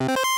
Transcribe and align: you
you 0.00 0.29